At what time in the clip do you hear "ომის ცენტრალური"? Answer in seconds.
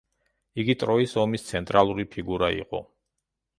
1.25-2.09